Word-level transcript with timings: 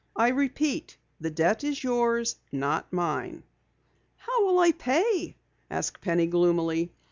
I 0.15 0.29
repeat, 0.29 0.97
the 1.19 1.29
debt 1.29 1.63
is 1.63 1.83
yours, 1.83 2.37
not 2.51 2.91
mine." 2.91 3.43
"How 4.17 4.47
will 4.47 4.57
I 4.57 4.71
pay?" 4.71 5.37
asked 5.69 6.01
Penny 6.01 6.25
gloomily. 6.25 6.91